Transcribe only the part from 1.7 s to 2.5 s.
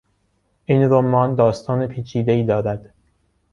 پیچیدهای